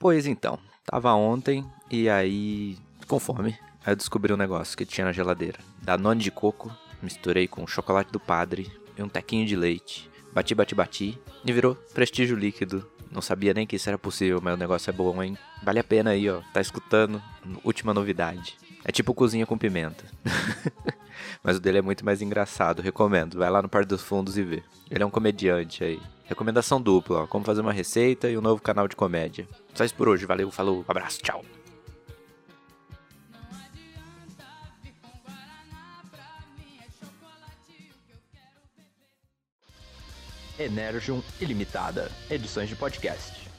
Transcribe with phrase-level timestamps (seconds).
[0.00, 5.04] Pois então, tava ontem e aí, com fome, aí eu descobri um negócio que tinha
[5.04, 5.58] na geladeira.
[5.82, 10.08] Danone de coco, misturei com chocolate do padre e um tequinho de leite.
[10.32, 12.90] Bati, bati, bati e virou prestígio líquido.
[13.12, 15.36] Não sabia nem que isso era possível, mas o negócio é bom, hein?
[15.62, 16.40] Vale a pena aí, ó.
[16.50, 17.22] Tá escutando?
[17.62, 18.56] Última novidade.
[18.82, 20.06] É tipo cozinha com pimenta.
[21.42, 23.38] mas o dele é muito mais engraçado, recomendo.
[23.38, 24.62] Vai lá no Par dos Fundos e vê.
[24.90, 26.00] Ele é um comediante aí.
[26.24, 27.26] Recomendação dupla, ó.
[27.26, 29.48] Como fazer uma receita e um novo canal de comédia.
[29.74, 30.26] Só isso por hoje.
[30.26, 31.44] Valeu, falou, abraço, tchau.
[40.58, 43.49] Energium Ilimitada, edições de podcast.